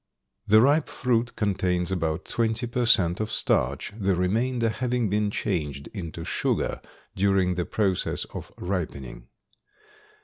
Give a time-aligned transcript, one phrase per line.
[0.47, 5.89] The ripe fruit contains about twenty per cent of starch, the remainder having been changed
[5.93, 6.81] into sugar
[7.15, 9.27] during the process of ripening.